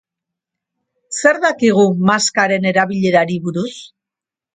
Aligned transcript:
Zer 1.17 1.37
dakigu 1.43 1.83
maskaren 2.11 2.65
erabilerari 2.71 3.37
buruz? 3.45 3.69